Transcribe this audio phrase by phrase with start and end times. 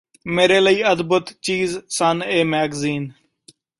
[0.25, 3.09] ਮੇਰੇ ਲਈ ਅਦਭੁੱਤ ਚੀਜ਼ ਸਨ ਇਹ ਮੈਗ਼ਜ਼ੀਨ